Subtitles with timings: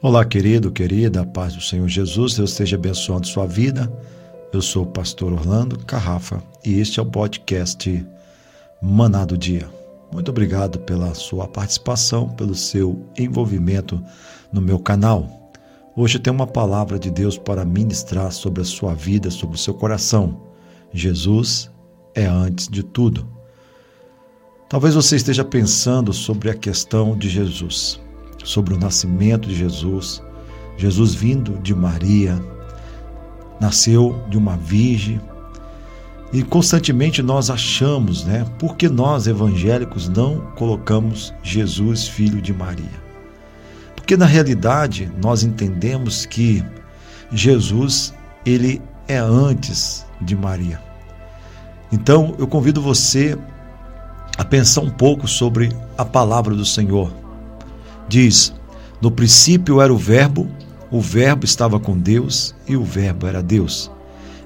[0.00, 3.92] Olá, querido, querida, a paz do Senhor Jesus, Deus esteja abençoando sua vida.
[4.52, 8.06] Eu sou o pastor Orlando Carrafa e este é o podcast
[8.80, 9.68] Maná do Dia.
[10.12, 14.00] Muito obrigado pela sua participação, pelo seu envolvimento
[14.52, 15.50] no meu canal.
[15.96, 19.74] Hoje tem uma palavra de Deus para ministrar sobre a sua vida, sobre o seu
[19.74, 20.40] coração.
[20.92, 21.72] Jesus
[22.14, 23.28] é antes de tudo.
[24.68, 28.00] Talvez você esteja pensando sobre a questão de Jesus
[28.44, 30.22] sobre o nascimento de Jesus.
[30.76, 32.40] Jesus vindo de Maria,
[33.60, 35.20] nasceu de uma virgem.
[36.32, 38.46] E constantemente nós achamos, né?
[38.58, 43.08] Porque nós evangélicos não colocamos Jesus, filho de Maria?
[43.96, 46.64] Porque na realidade nós entendemos que
[47.32, 48.14] Jesus,
[48.44, 50.80] ele é antes de Maria.
[51.90, 53.36] Então eu convido você
[54.36, 57.12] a pensar um pouco sobre a palavra do Senhor.
[58.08, 58.54] Diz:
[59.00, 60.48] No princípio era o Verbo,
[60.90, 63.90] o Verbo estava com Deus e o Verbo era Deus.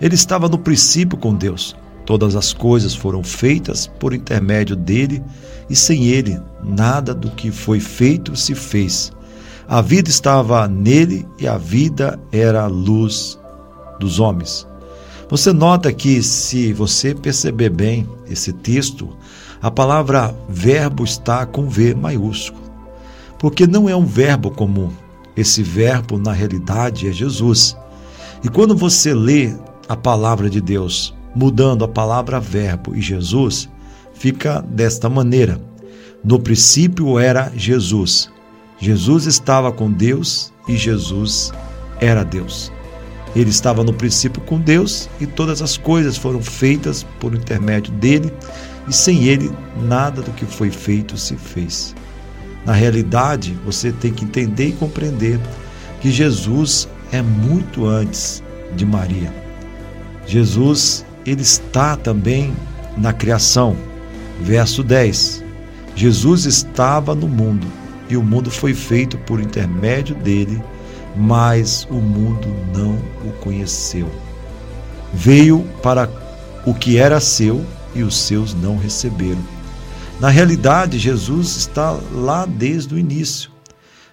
[0.00, 1.76] Ele estava no princípio com Deus.
[2.06, 5.22] Todas as coisas foram feitas por intermédio dele,
[5.68, 9.12] e sem ele, nada do que foi feito se fez.
[9.68, 13.38] A vida estava nele e a vida era a luz
[14.00, 14.66] dos homens.
[15.28, 19.16] Você nota que, se você perceber bem esse texto,
[19.62, 22.69] a palavra verbo está com V maiúsculo
[23.40, 24.90] porque não é um verbo comum.
[25.34, 27.74] Esse verbo, na realidade, é Jesus.
[28.44, 29.56] E quando você lê
[29.88, 33.68] a palavra de Deus, mudando a palavra verbo e Jesus,
[34.12, 35.58] fica desta maneira:
[36.22, 38.30] No princípio era Jesus.
[38.78, 41.50] Jesus estava com Deus e Jesus
[41.98, 42.70] era Deus.
[43.34, 48.32] Ele estava no princípio com Deus e todas as coisas foram feitas por intermédio dele,
[48.86, 49.50] e sem ele
[49.82, 51.94] nada do que foi feito se fez.
[52.64, 55.40] Na realidade, você tem que entender e compreender
[56.00, 58.42] que Jesus é muito antes
[58.76, 59.32] de Maria.
[60.26, 62.54] Jesus, ele está também
[62.96, 63.76] na criação.
[64.40, 65.44] Verso 10.
[65.94, 67.66] Jesus estava no mundo
[68.08, 70.62] e o mundo foi feito por intermédio dele,
[71.16, 72.94] mas o mundo não
[73.24, 74.08] o conheceu.
[75.12, 76.08] Veio para
[76.64, 79.59] o que era seu e os seus não receberam.
[80.20, 83.50] Na realidade, Jesus está lá desde o início.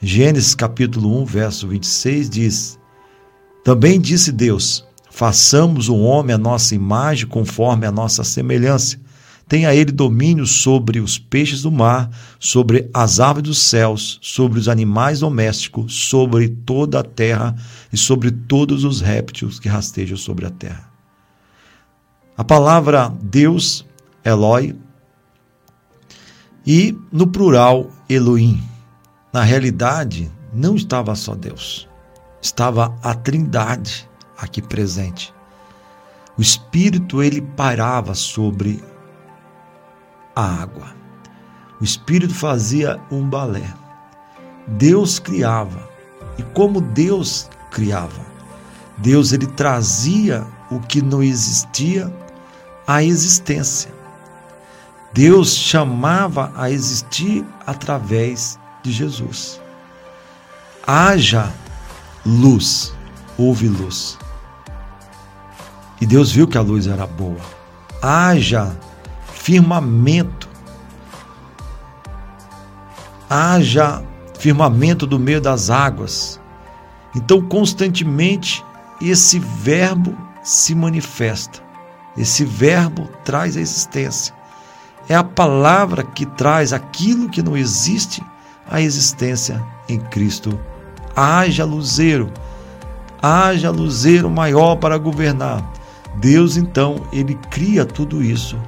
[0.00, 2.78] Gênesis capítulo 1, verso 26 diz:
[3.64, 8.96] Também disse Deus: Façamos o homem a nossa imagem, conforme a nossa semelhança.
[9.48, 14.68] Tenha ele domínio sobre os peixes do mar, sobre as aves dos céus, sobre os
[14.68, 17.56] animais domésticos, sobre toda a terra
[17.92, 20.88] e sobre todos os répteis que rastejam sobre a terra.
[22.36, 23.84] A palavra Deus,
[24.24, 24.76] Eloi,
[26.68, 28.62] e no plural Elohim.
[29.32, 31.88] Na realidade, não estava só Deus,
[32.42, 34.06] estava a Trindade
[34.36, 35.32] aqui presente.
[36.36, 38.84] O Espírito ele parava sobre
[40.36, 40.94] a água.
[41.80, 43.74] O Espírito fazia um balé.
[44.66, 45.88] Deus criava.
[46.36, 48.20] E como Deus criava?
[48.98, 52.12] Deus ele trazia o que não existia
[52.86, 53.97] à existência.
[55.12, 59.60] Deus chamava a existir através de Jesus.
[60.86, 61.52] Haja
[62.24, 62.94] luz,
[63.36, 64.18] houve luz.
[66.00, 67.40] E Deus viu que a luz era boa.
[68.00, 68.76] Haja
[69.32, 70.48] firmamento.
[73.28, 74.02] Haja
[74.38, 76.40] firmamento do meio das águas.
[77.14, 78.64] Então, constantemente,
[79.00, 81.60] esse verbo se manifesta.
[82.16, 84.37] Esse verbo traz a existência.
[85.08, 88.22] É a palavra que traz aquilo que não existe
[88.70, 90.58] à existência em Cristo.
[91.16, 92.30] Haja luzeiro,
[93.20, 95.72] haja luzeiro maior para governar.
[96.16, 98.58] Deus, então, ele cria tudo isso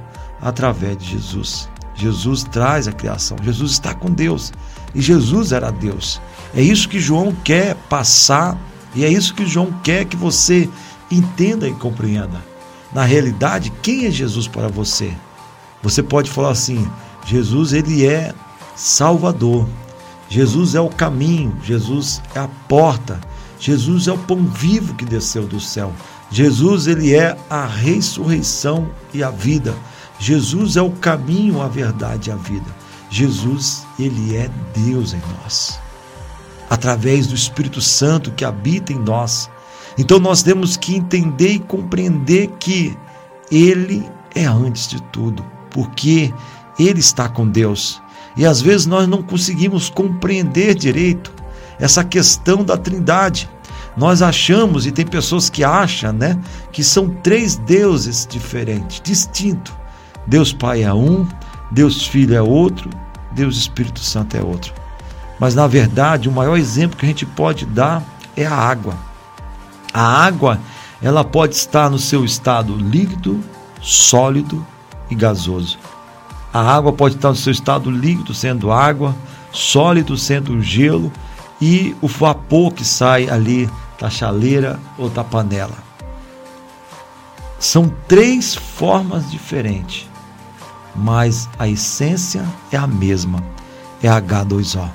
[0.41, 1.69] através de Jesus.
[1.93, 3.37] Jesus traz a criação.
[3.43, 4.51] Jesus está com Deus.
[4.95, 6.19] E Jesus era Deus.
[6.55, 8.57] É isso que João quer passar
[8.93, 10.69] e é isso que João quer que você
[11.09, 12.41] entenda e compreenda.
[12.93, 15.13] Na realidade, quem é Jesus para você?
[15.83, 16.87] Você pode falar assim:
[17.25, 18.33] Jesus ele é
[18.75, 19.67] Salvador.
[20.29, 23.19] Jesus é o caminho, Jesus é a porta,
[23.59, 25.91] Jesus é o pão vivo que desceu do céu.
[26.31, 29.75] Jesus ele é a ressurreição e a vida.
[30.17, 32.73] Jesus é o caminho, a verdade e a vida.
[33.09, 35.77] Jesus, ele é Deus em nós.
[36.69, 39.49] Através do Espírito Santo que habita em nós.
[39.97, 42.97] Então nós temos que entender e compreender que
[43.51, 46.33] ele é antes de tudo porque
[46.77, 48.01] Ele está com Deus.
[48.35, 51.33] E às vezes nós não conseguimos compreender direito
[51.79, 53.49] essa questão da Trindade.
[53.97, 56.39] Nós achamos, e tem pessoas que acham, né,
[56.71, 59.73] que são três deuses diferentes, distintos.
[60.25, 61.27] Deus Pai é um,
[61.71, 62.89] Deus Filho é outro,
[63.33, 64.73] Deus Espírito Santo é outro.
[65.39, 68.03] Mas na verdade, o maior exemplo que a gente pode dar
[68.37, 68.95] é a água.
[69.93, 70.59] A água,
[71.01, 73.43] ela pode estar no seu estado líquido,
[73.81, 74.65] sólido
[75.11, 75.77] e gasoso.
[76.51, 79.15] A água pode estar no seu estado líquido, sendo água,
[79.51, 81.11] sólido, sendo gelo,
[81.61, 83.69] e o vapor que sai ali
[83.99, 85.77] da chaleira ou da panela.
[87.59, 90.09] São três formas diferentes,
[90.95, 93.43] mas a essência é a mesma,
[94.01, 94.89] é H2O.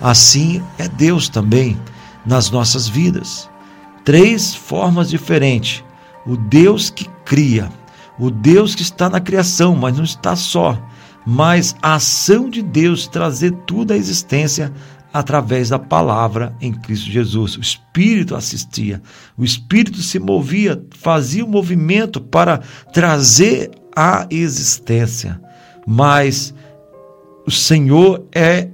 [0.00, 1.76] Assim é Deus também
[2.24, 3.50] nas nossas vidas.
[4.04, 5.82] Três formas diferentes.
[6.24, 7.70] O Deus que cria,
[8.18, 10.80] o Deus que está na criação, mas não está só,
[11.26, 14.72] mas a ação de Deus trazer tudo à existência
[15.12, 17.56] através da palavra em Cristo Jesus.
[17.56, 19.02] O Espírito assistia,
[19.36, 22.60] o Espírito se movia, fazia o um movimento para
[22.92, 25.40] trazer a existência.
[25.86, 26.54] Mas
[27.46, 28.68] o Senhor é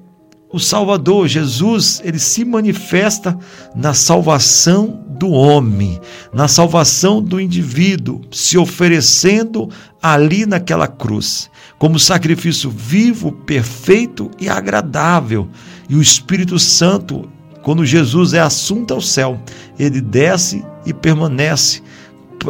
[0.52, 3.38] o Salvador, Jesus, ele se manifesta
[3.74, 5.98] na salvação do homem,
[6.30, 9.70] na salvação do indivíduo, se oferecendo
[10.02, 15.48] ali naquela cruz, como sacrifício vivo, perfeito e agradável.
[15.88, 17.26] E o Espírito Santo,
[17.62, 19.40] quando Jesus é assunto ao céu,
[19.78, 21.80] ele desce e permanece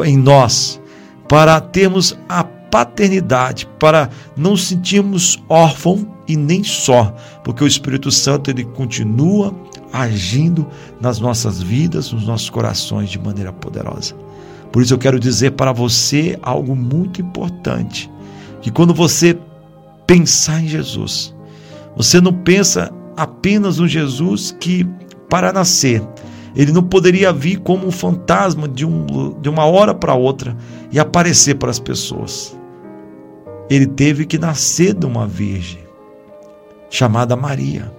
[0.03, 0.81] em nós,
[1.29, 8.49] para termos a paternidade, para não sentirmos órfão e nem só, porque o Espírito Santo
[8.49, 9.53] ele continua
[9.91, 10.65] agindo
[10.99, 14.15] nas nossas vidas, nos nossos corações de maneira poderosa.
[14.71, 18.09] Por isso eu quero dizer para você algo muito importante,
[18.61, 19.37] que quando você
[20.07, 21.35] pensar em Jesus,
[21.95, 24.87] você não pensa apenas no Jesus que
[25.29, 26.01] para nascer
[26.55, 30.55] ele não poderia vir como um fantasma de, um, de uma hora para outra
[30.91, 32.55] e aparecer para as pessoas
[33.69, 35.82] ele teve que nascer de uma virgem
[36.93, 37.91] chamada Maria.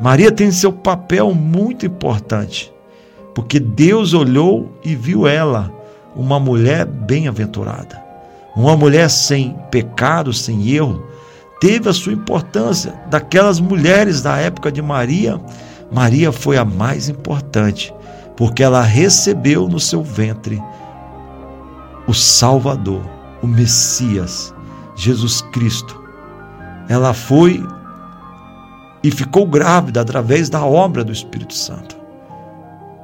[0.00, 2.72] Maria tem seu papel muito importante,
[3.34, 5.70] porque Deus olhou e viu ela,
[6.16, 8.02] uma mulher bem-aventurada,
[8.56, 11.06] uma mulher sem pecado, sem erro,
[11.60, 12.94] teve a sua importância.
[13.10, 15.38] Daquelas mulheres da época de Maria,
[15.92, 17.92] Maria foi a mais importante,
[18.34, 20.58] porque ela recebeu no seu ventre
[22.06, 23.02] o Salvador,
[23.42, 24.54] o Messias,
[24.96, 26.02] Jesus Cristo.
[26.88, 27.62] Ela foi
[29.02, 31.96] e ficou grávida através da obra do Espírito Santo.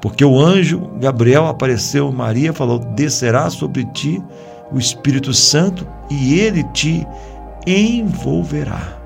[0.00, 4.22] Porque o anjo Gabriel apareceu Maria e falou: Descerá sobre ti
[4.70, 7.06] o Espírito Santo e ele te
[7.66, 8.96] envolverá.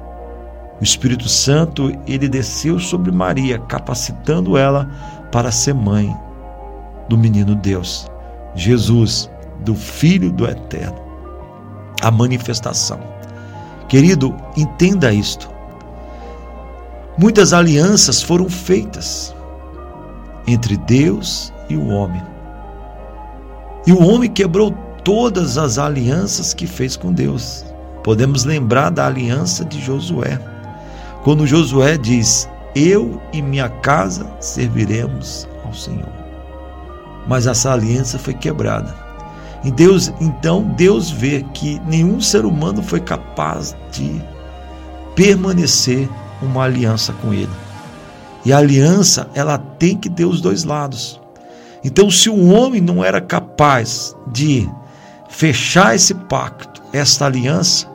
[0.81, 4.90] O Espírito Santo, ele desceu sobre Maria, capacitando ela
[5.31, 6.14] para ser mãe
[7.06, 8.06] do menino Deus,
[8.54, 9.31] Jesus,
[9.62, 11.10] do Filho do Eterno
[12.00, 12.98] a manifestação.
[13.88, 15.50] Querido, entenda isto.
[17.19, 19.35] Muitas alianças foram feitas
[20.47, 22.23] entre Deus e o homem.
[23.87, 24.73] E o homem quebrou
[25.05, 27.64] todas as alianças que fez com Deus.
[28.02, 30.38] Podemos lembrar da aliança de Josué.
[31.23, 36.12] Quando Josué diz: Eu e minha casa serviremos ao Senhor.
[37.26, 38.95] Mas essa aliança foi quebrada.
[39.62, 44.23] E Deus, então, Deus vê que nenhum ser humano foi capaz de
[45.14, 46.09] permanecer
[46.42, 47.50] uma aliança com ele.
[48.44, 51.20] E a aliança, ela tem que ter os dois lados.
[51.85, 54.68] Então, se o homem não era capaz de
[55.28, 57.87] fechar esse pacto, esta aliança,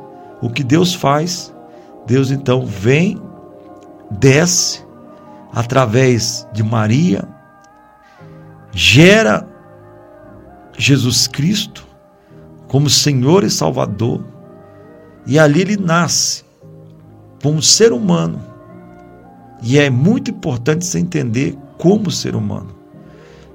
[0.41, 1.53] o que Deus faz?
[2.05, 3.21] Deus então vem,
[4.11, 4.85] desce
[5.51, 7.27] através de Maria,
[8.71, 9.47] gera
[10.77, 11.85] Jesus Cristo
[12.67, 14.23] como Senhor e Salvador,
[15.25, 16.44] e ali ele nasce
[17.45, 18.43] como ser humano.
[19.61, 22.75] E é muito importante você entender como ser humano.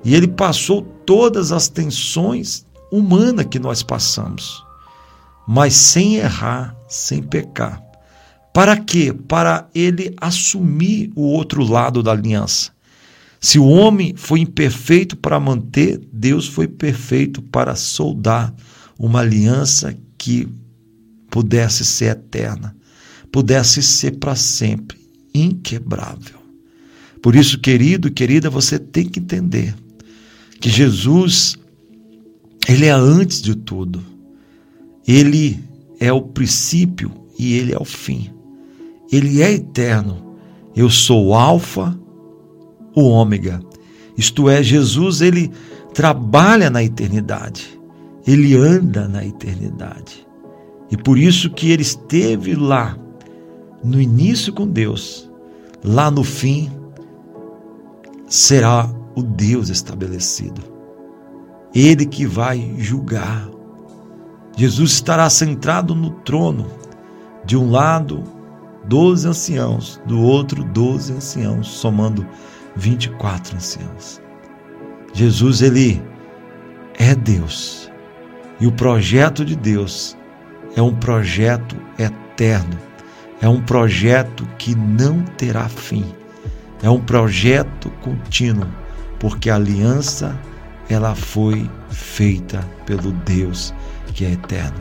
[0.05, 4.65] E ele passou todas as tensões humanas que nós passamos,
[5.45, 7.83] mas sem errar, sem pecar.
[8.55, 9.13] Para quê?
[9.13, 12.71] Para ele assumir o outro lado da aliança.
[13.41, 18.55] Se o homem foi imperfeito para manter, Deus foi perfeito para soldar
[18.97, 20.49] uma aliança que
[21.29, 22.77] pudesse ser eterna,
[23.33, 24.99] pudesse ser para sempre,
[25.35, 26.39] inquebrável.
[27.23, 29.75] Por isso, querido, querida, você tem que entender
[30.61, 31.57] que Jesus,
[32.69, 34.03] ele é antes de tudo.
[35.07, 35.59] Ele
[35.99, 38.31] é o princípio e ele é o fim.
[39.13, 40.37] Ele é eterno.
[40.75, 41.99] Eu sou o alfa
[42.95, 43.61] o ômega.
[44.17, 45.51] Isto é, Jesus, ele
[45.95, 47.79] trabalha na eternidade.
[48.27, 50.27] Ele anda na eternidade.
[50.91, 52.99] E por isso que ele esteve lá
[53.83, 55.31] no início com Deus,
[55.83, 56.71] lá no fim
[58.27, 60.63] será o Deus estabelecido.
[61.75, 63.49] Ele que vai julgar.
[64.57, 66.67] Jesus estará centrado no trono.
[67.45, 68.23] De um lado,
[68.85, 72.27] doze anciãos, do outro, doze anciãos, somando
[72.77, 74.21] 24 anciãos.
[75.13, 76.03] Jesus, ele
[76.99, 77.91] é Deus.
[78.61, 80.17] E o projeto de Deus
[80.77, 82.90] é um projeto eterno.
[83.41, 86.05] É um projeto que não terá fim.
[86.83, 88.69] É um projeto contínuo,
[89.19, 90.39] porque a aliança
[90.89, 93.73] ela foi feita pelo Deus
[94.13, 94.79] que é eterno.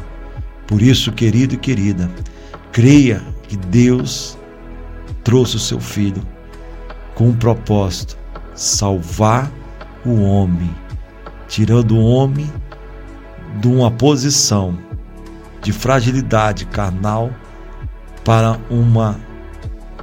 [0.68, 2.10] Por isso, querido e querida,
[2.72, 4.38] creia que Deus
[5.24, 6.22] trouxe o seu filho
[7.16, 8.18] com um propósito:
[8.56, 9.52] salvar
[10.06, 10.70] o homem,
[11.48, 12.52] tirando o homem
[13.60, 14.78] de uma posição
[15.62, 17.32] de fragilidade carnal
[18.30, 19.20] para uma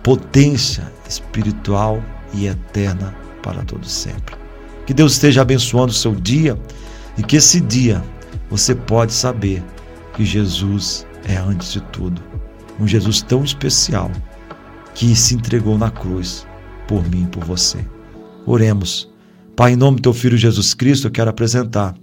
[0.02, 2.02] potência espiritual
[2.34, 4.34] e eterna para todo sempre.
[4.84, 6.58] Que Deus esteja abençoando o seu dia
[7.16, 8.02] e que esse dia
[8.50, 9.62] você pode saber
[10.16, 12.20] que Jesus é antes de tudo,
[12.80, 14.10] um Jesus tão especial
[14.92, 16.44] que se entregou na cruz
[16.88, 17.78] por mim e por você.
[18.44, 19.08] Oremos.
[19.54, 21.94] Pai, em nome do teu filho Jesus Cristo, eu quero apresentar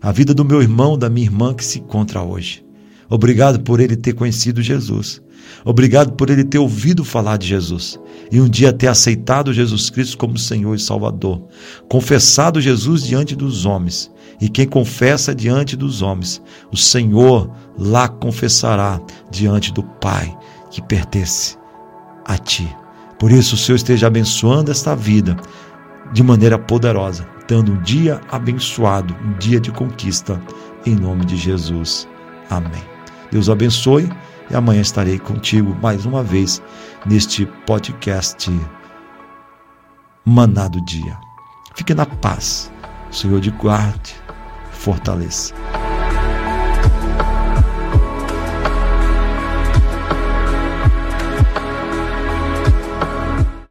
[0.00, 2.64] a vida do meu irmão, da minha irmã que se encontra hoje.
[3.10, 5.20] Obrigado por ele ter conhecido Jesus.
[5.64, 7.98] Obrigado por ele ter ouvido falar de Jesus
[8.30, 11.42] e um dia ter aceitado Jesus Cristo como Senhor e Salvador,
[11.88, 14.10] confessado Jesus diante dos homens.
[14.40, 16.40] E quem confessa diante dos homens,
[16.70, 19.00] o Senhor lá confessará
[19.30, 20.36] diante do Pai
[20.70, 21.56] que pertence
[22.24, 22.68] a ti.
[23.18, 25.36] Por isso, o Senhor esteja abençoando esta vida
[26.12, 30.40] de maneira poderosa, dando um dia abençoado, um dia de conquista,
[30.86, 32.06] em nome de Jesus.
[32.48, 32.97] Amém.
[33.30, 34.10] Deus abençoe
[34.50, 36.62] e amanhã estarei contigo mais uma vez
[37.06, 38.50] neste podcast
[40.24, 41.18] Maná do Dia.
[41.74, 42.70] Fique na paz.
[43.10, 44.14] O Senhor de guarde,
[44.70, 45.54] fortaleça.